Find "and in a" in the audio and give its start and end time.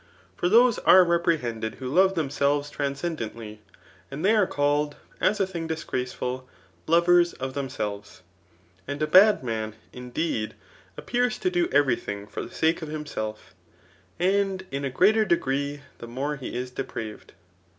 14.17-14.89